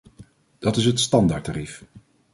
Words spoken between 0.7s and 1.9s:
is het standaardtarief.